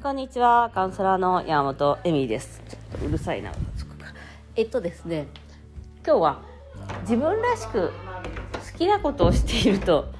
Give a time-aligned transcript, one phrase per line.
[0.00, 2.62] こんにちは、カウンセラーの山本恵美です。
[2.68, 4.12] ちょっとうるさいな、そこか。
[4.54, 5.26] えっとですね、
[6.06, 6.42] 今日は
[7.00, 7.90] 自分らしく
[8.72, 10.12] 好きなことをしていると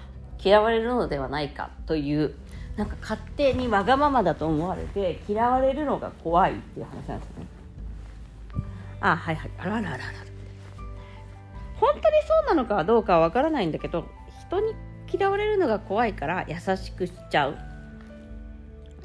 [0.42, 2.34] 嫌われるのではないかという、
[2.76, 7.46] なんか勝手にわがままだと思われて嫌われるのが怖いっていう話なんですね。
[9.00, 9.50] あ、はいはい。
[9.58, 10.04] あららららら。
[11.78, 14.06] 本当にそうなのかどうかはわからないんだけど、
[14.48, 14.74] 人に
[15.16, 17.56] 嫌われるのが怖いから優しくしちゃう。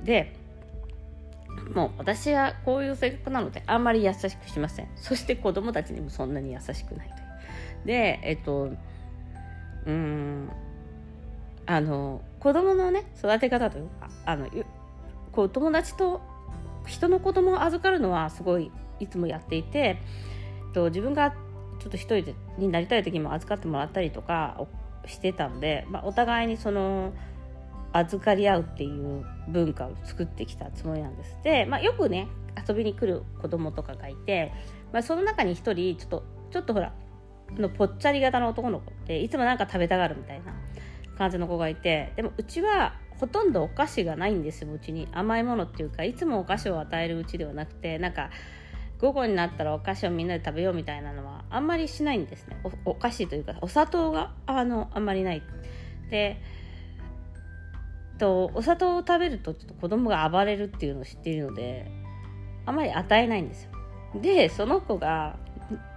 [0.04, 0.36] で、
[1.74, 7.18] もう私はこういう性格なのであんまり優しくしませんそして子供たちにもそんなに優しくないとい
[7.84, 10.50] うでえっとうーん
[11.66, 14.48] あの子供のね育て方というかあの
[15.32, 16.22] こう友達と
[16.88, 19.98] 人の子供を預かるのはすごいいつもやっていてえ
[20.72, 21.32] っと自分が
[21.80, 24.58] ちょっと一人でになりたい時も預かってもらったりとか
[25.10, 27.14] してたので、まあ、お互いにその
[27.92, 31.38] 預かり合うっていう文化を作ってきたつもりなんです。
[31.44, 32.28] で、まあ、よくね
[32.68, 34.54] 遊びに来る子供とかがいて、
[34.94, 36.94] まあ、その中に一人ちょっとちょっとほら
[37.58, 40.54] のぽっちゃり型の男の子っていつもなんか食べたがるみたいな
[41.18, 45.08] 感じの子がいてでもうちはほとんどお菓子がないんですようちに。
[45.12, 48.30] 甘いものっていうかいつもお菓子を与えるうちではなくてなんか
[49.00, 52.58] 午後になったらお菓子をみんなで食べようみたいなのはあんまりしないんですね。
[52.86, 55.42] お菓子というかお砂糖があのあんまりない。
[56.10, 56.42] で
[58.18, 61.90] とお砂糖を食べるとちょっと子供が暴れるっていうのを知っているので
[62.66, 63.72] あんまり与えないんですよ。
[64.22, 65.38] でその子が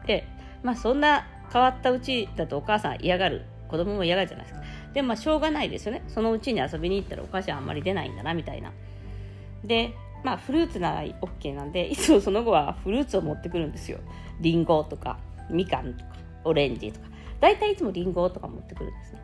[0.06, 0.24] で
[0.62, 3.46] まあそんな変わったうちだとお母さん嫌がる。
[3.68, 4.62] 子供も嫌がるじゃないですか。
[4.92, 6.02] でまあしょうがないですよね。
[6.06, 8.70] そのうちに遊びに行ったらお菓子はあんまり出ないんだなみたいな。
[9.64, 13.98] でまあフルーツなら OK なんでいつもその後はフルーツを持ってくるんですよ
[14.40, 15.18] りんごとか
[15.50, 16.10] みかんとか
[16.44, 17.06] オレンジとか
[17.40, 19.20] 大体いつもりんごとか持ってくるんですね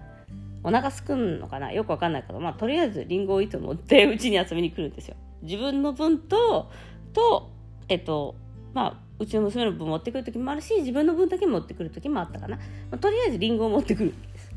[0.64, 1.72] お腹すくんのかな？
[1.72, 5.14] よくわかんないけど、まあ、とりあえずリンゴをいつも持ってうちに遊びに来るんですよ。
[5.42, 6.68] 自分の分と、
[7.12, 7.48] と、
[7.88, 8.34] えっと、
[8.74, 12.56] まあ、うちの娘の分持ってくる時もあるし、自分の分だけ持ってくる時もあったかな。
[12.56, 12.62] ま
[12.96, 14.50] あ、とりあえずリンゴを持ってくるんです。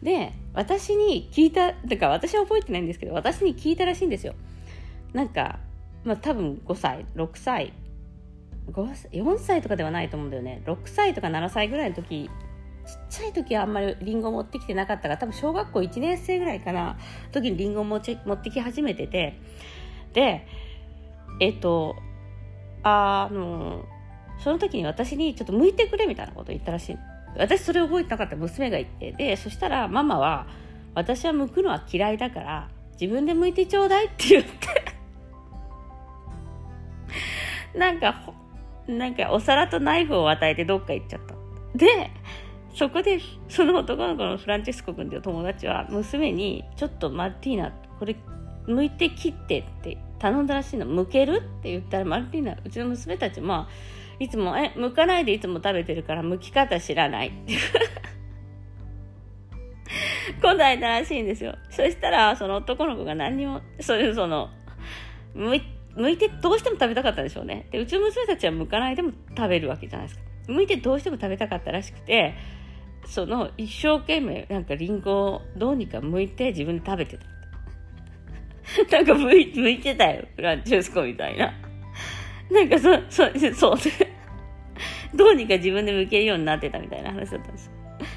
[0.00, 4.34] で、私に聞いた、だか私は覚えてないんですけど、私に聞いたらしいんですよ。
[5.12, 5.58] なんか、
[6.04, 7.72] まあ多分5歳、6歳
[8.72, 10.62] 5、4歳とかではないと思うんだよね。
[10.66, 12.30] 6歳とか7歳ぐらいの時
[12.86, 16.96] ちっちゃい時はあんまりリンゴ持ってきてなかったから多分小学校1年生ぐらいかな。
[17.32, 19.38] 時にリンゴ持ち持ってき始めてて。
[20.14, 20.46] で
[21.40, 21.96] えっと
[22.82, 23.84] あの
[24.38, 26.98] その時に私にちょっと向いてくれみたいなこと言ったらしい。
[27.36, 29.12] 私それ覚えてなかった娘が言って。
[29.12, 30.46] でそしたらママは
[30.94, 34.50] 私は剥くのは嫌いだから自分で剥いてちょうだいって言って
[37.74, 38.14] なんか
[38.86, 41.34] なんかお皿とナイフを与えてどっか行っちゃった。
[41.76, 42.10] で
[42.74, 43.18] そこで
[43.48, 48.16] その男の子のフランチェスコ君という友達は娘にちょっとマルティーナこれ
[48.66, 50.86] 剥いて切ってって頼んだらしいの。
[50.86, 53.66] 剥けるって言ったらマルティーナうちの娘たちも
[54.18, 57.28] いつもえ剥かないでいつも食べてるから剥き方知らない。
[57.28, 57.54] って
[60.40, 61.54] 答えたらしいんですよ。
[61.70, 64.50] そしたらその男の子が何にもそういうその
[65.34, 65.60] 剥
[65.98, 72.34] い剥いてどうしても食べたかったでしょうねでうちの娘たちは剥かないでも食べるわけじゃないですか剥いてどうしても食べたかったらしくて
[73.06, 77.26] その一生懸命なんかリンゴをどうにか剥いて自分で食べてた。
[78.92, 81.54] なんか剥い剥いてたよ、フランチェスコみたいな。
[82.50, 83.76] なんかそ、そ、そう。
[85.16, 87.70] どうにか自分で剥けるようになってたみたいな話だったんです。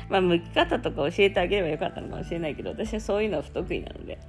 [0.10, 4.20] まあ、剥き方とか教えてあげればよかったのかもしれないけど、私はそういうのは不得意なので。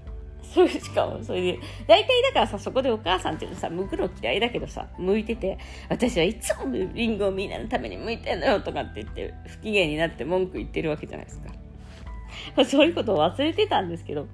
[0.55, 5.59] それしかも、それで、大体だからさ、そこでお母さんっていうのさ、剥くの嫌いだけどさ、剥いてて、
[5.89, 12.65] 私はいつもリンゴをみんなのために剥いてんのよとかって言って、不機嫌になって文句言ってるわけじゃないですか。
[12.65, 14.27] そういうことを忘れてたんですけど、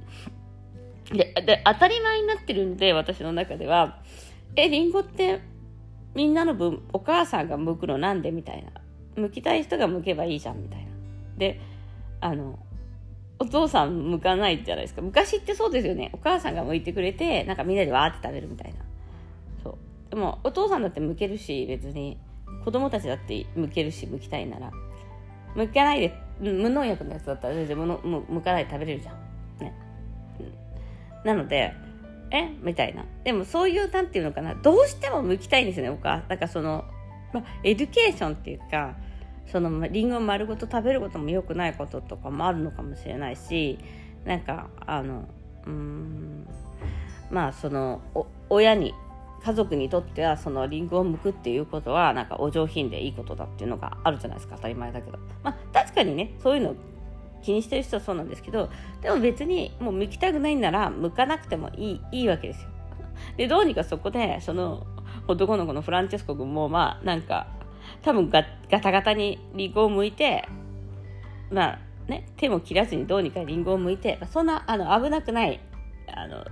[1.12, 4.00] で、で当たり前になってるんで、私の中では、
[4.56, 5.40] え、リンゴって
[6.14, 8.72] みんなの分、お母さんが剥くのなんでみたいな。
[9.16, 10.86] 剥きたい人が剥けばいいじゃんみたいな。
[11.36, 11.60] で、
[12.20, 12.58] あの、
[13.40, 15.02] お父さん向かないじゃないですか。
[15.02, 16.10] 昔ってそうですよね。
[16.12, 18.78] お母さんが向いてくれて、なんかみんなでわーって食べるみたいな。
[19.62, 19.76] そう。
[20.10, 22.18] でも、お父さんだって向けるし、別に、
[22.64, 24.72] 子供たちだって向けるし、向きたいなら。
[25.54, 29.16] 向かないで、無農薬のやつだったら全然向かないで食べれるじゃん。
[29.60, 29.72] ね。
[31.24, 31.72] なので、
[32.30, 32.50] え？
[32.60, 33.04] みたいな。
[33.24, 36.84] でもそういう、なんていうのかな、どうしても向きたいんですよね、お母さんだからその、
[37.32, 38.96] ま、 education っていうか、
[39.50, 43.78] そのリンゴを丸ごと食べることも良くないこととかもあるのかもしれないし
[44.24, 45.28] なんかあの
[45.66, 46.46] うん
[47.30, 48.00] まあその
[48.48, 48.94] 親に
[49.42, 55.18] 家族にとってはそのリンゴを剥くっていうことはなんかお上品でいいことだっていうのがあるじゃないですか当たり前だけど。
[55.42, 56.74] まあ確かにねそういうの
[57.42, 58.68] 気にしてる人はそうなんですけど
[59.00, 62.68] でも別にもう剥きたくないんなら剥かなくてもいいいいわけですよ。
[63.36, 64.86] でどうにかそこでその
[65.28, 67.46] 男の子のフランチェスコ君もまあなんか
[68.02, 70.48] 多分ガガタガタにリンゴを剥いて
[71.50, 75.60] まあね手も切らずにどうにかリンゴを剥いてそんなあの危なくない
[76.14, 76.44] あの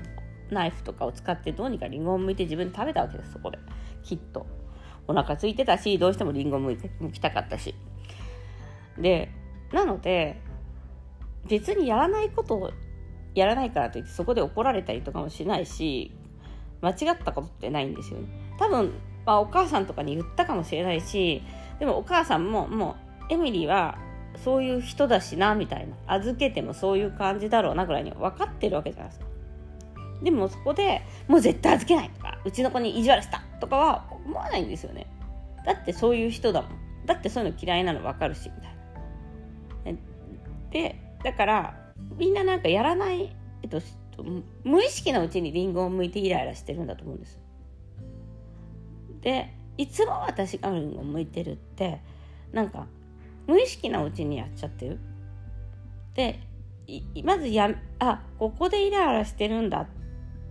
[0.50, 3.58] ナイフとかを使ってどうにかリンゴを剥いて自分で食べたわけですそこで。
[4.02, 4.46] きっと。
[5.08, 7.74] お腹空いてたしどうしてもリンゴ剥いて剥きたかったし。
[8.98, 9.30] で
[9.72, 10.40] なので
[11.48, 12.70] 別にやらないことを
[13.34, 16.12] やらないからといってそこで怒られたりとかもしないし
[16.80, 18.28] 間違ったことってないんですよね。
[18.58, 18.92] 多分、
[19.26, 21.42] まあ、お母さんとかに言ったかもしれないし
[21.78, 22.96] でもお母さんもも
[23.28, 23.98] うエミリーは
[24.44, 29.26] そういう人だしなみたいな預けてもそういう感じだろうなぐらいに分かってるわけじゃないですか。
[30.22, 35.06] でもそこでもう絶対預けないとかうちの子に意地悪したとかは思わないんですよね。
[35.64, 36.70] だってそういう人だもん。
[37.06, 38.76] だってそういうの嫌いなの分かるしみたいな。
[40.70, 41.74] でだから
[42.16, 43.80] みんななんかやらない、えっと、
[44.64, 47.38] 無意識のうちにリンゴを剥いてイライラしてるんだと思うんです
[49.26, 52.00] でいつも私がリンゴを剥いてるって
[52.52, 52.86] なんか
[53.48, 55.00] 無意識なうちにやっちゃってる。
[56.14, 56.38] で
[57.24, 59.86] まずやあここでイライラしてるんだっ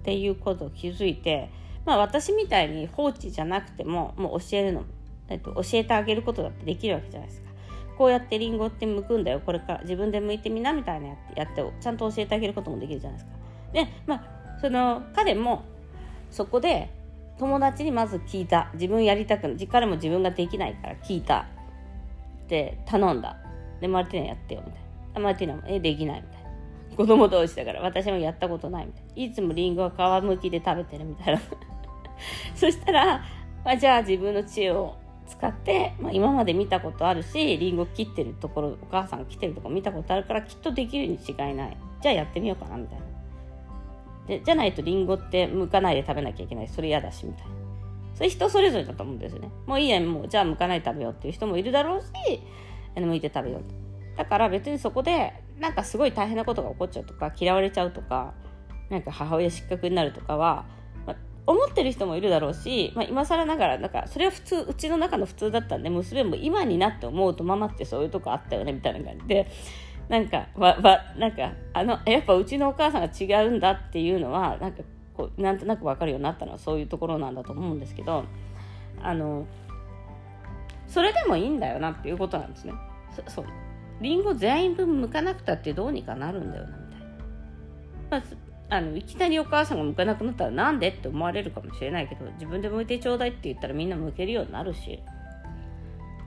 [0.04, 1.50] ていうことを気づいて
[1.86, 4.84] まあ私みたいに放置じゃなくてももう教えるの、
[5.30, 7.52] えっと、教えてあげることだってできるわけじゃないですか。
[7.98, 9.40] こうやってリンゴって剥くんだよ。
[9.40, 13.38] これから自分で剥いてみなみたいなやってやってちゃんと教えてあげることもできるじゃないですか。
[13.72, 15.64] でまあその彼も
[16.30, 16.90] そこで
[17.38, 18.70] 友達にまず聞いた。
[18.74, 21.48] 自分やりたくない彼も自分ができないから聞いた。
[22.48, 23.38] で頼んだ。
[23.82, 24.82] でマルティナやってよみたい
[25.16, 25.20] な。
[25.20, 26.96] マルティナもえできないみたいな。
[26.96, 29.32] 子供同士だから私もやったことないみたいな。
[29.32, 31.42] いつもリンゴは皮むきで食べてるみたいな。
[32.56, 33.22] そしたら、
[33.66, 34.96] まあ、じゃあ自分の知恵を
[35.28, 41.78] 使って、まあ、今まで見たことあるしりんご切ってるところお母さんが切ってるとこ見たことあるからきっとできるに違いない。
[42.02, 43.15] じゃあやってみようかなみたいな。
[44.28, 46.68] でじゃないとりんごって剥かないで食べなきゃいけない。
[46.68, 47.52] それ嫌だしみたいな。
[48.16, 49.50] それ人それぞれだと思うんですよね。
[49.66, 52.08] もういいやもうじゃあ剥かないで食べようっていう人もいるだろうし
[52.96, 53.64] 剥いて食べよう
[54.18, 58.34] だから別にそこでなんかすごい大変なことが起こっちゃうとか嫌われちゃうとか
[58.90, 60.66] なんか母親失格になるとかは
[61.06, 69.52] ま思ってる人もいるだろうし、まあ、今更ながらなんかそれは普通うちの中の普通だったんで娘も今になって思うとママってそういうとこあったよねみたいな感じで
[70.10, 73.10] なんかわわなんかあのやっぱうちのお母さんが
[73.42, 74.84] 違うんだっていうのはなんか
[75.16, 78.26] こうなんとなく分かるようになったのはそういうところなんだと思うんですけど
[79.02, 79.48] あの
[80.88, 82.74] それでもいいんだよなっていうことなんですね。
[83.28, 83.46] そう
[84.02, 87.08] リンゴ全員分剥かなくたってどうにかなるんだよなみたいな。
[88.12, 88.24] まあ
[88.68, 95.00] あのいきなりお母さんが向かなくなったらなんでって思われるかもしれないけど自分で向いてちょうだいって言ったらみんな向けるようになるし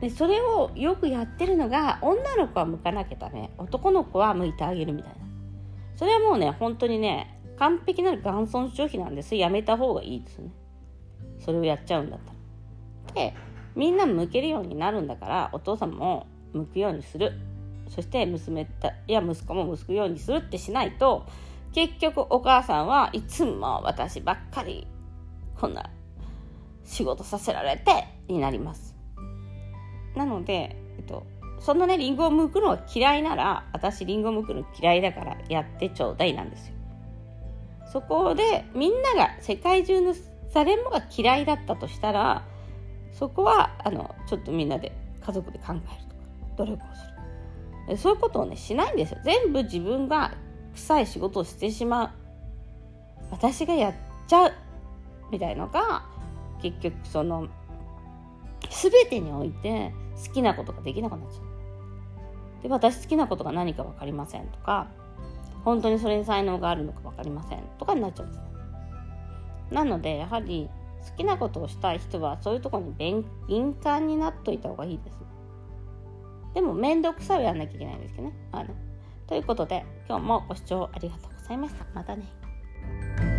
[0.00, 3.50] でそれをよくやってるのが女の子は向かなきゃダメ。
[3.58, 5.18] 男の子は向いてあげるみたいな。
[5.96, 9.34] それはもうね本当にね完璧なる元尊消費なんです。
[9.34, 10.50] やめた方がいいですね。
[11.44, 12.32] それをやっちゃうんだった
[13.20, 13.28] ら。
[13.30, 13.34] で
[13.74, 17.32] みんな向けるようになるんだからお父さんも向くようにする。
[17.88, 21.26] そして娘たや息子も向くようにするってしないと
[21.72, 24.86] 結局お母さんはいつも私ばっかり
[25.58, 25.90] こんな
[26.84, 28.97] 仕事させられてになります。
[30.18, 31.26] なので、えっと、
[31.60, 36.74] そんなね、リンゴを剥くのが嫌いなら、私リンゴを剥くの嫌いだからやってちょうだいなんですよ。
[37.90, 40.14] そこでみんなが世界中の
[40.52, 42.44] 誰もが嫌いだったとしたら、
[43.12, 44.92] そこはあのちょっとみんなで
[45.24, 45.88] 家族で考えるとか
[46.58, 47.06] 努力をす
[47.90, 47.96] る。
[47.96, 49.18] そういうことをねしないんですよ。
[49.24, 50.34] 全部自分が
[50.74, 52.10] 臭い仕事をしてしまう
[53.30, 53.94] 私がやっ
[54.26, 54.52] ちゃう
[55.30, 56.04] みたいのが
[56.62, 57.48] 結局その
[58.70, 59.92] 全てにおいて
[60.26, 62.62] 好きなことができなくなっちゃう。
[62.62, 64.88] で私好きなことが何か分かりませんとか
[65.64, 68.48] 本当にそれに才能があるのか分かりませんとかになっちゃうんですね
[69.70, 70.68] なのでやはり
[71.08, 72.92] 好きなことをしたい人はそういうとこに
[73.46, 75.20] 敏感になっといた方がいいですね。
[76.54, 78.34] でも面倒くさいをやんなきゃいけないんですけどね。
[78.52, 78.74] あの
[79.26, 81.86] ということで今日もご視聴ありがとうございました。
[81.94, 83.37] またね。